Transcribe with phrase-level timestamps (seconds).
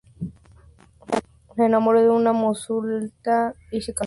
[1.55, 3.99] Se enamoró de una mulata y se casó.